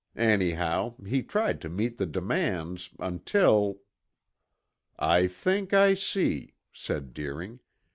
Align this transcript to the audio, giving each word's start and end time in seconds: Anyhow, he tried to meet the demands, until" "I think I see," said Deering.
Anyhow, 0.15 0.95
he 1.05 1.21
tried 1.21 1.61
to 1.61 1.69
meet 1.69 1.99
the 1.99 2.07
demands, 2.07 2.89
until" 2.97 3.81
"I 4.97 5.27
think 5.27 5.75
I 5.75 5.93
see," 5.93 6.55
said 6.73 7.13
Deering. 7.13 7.59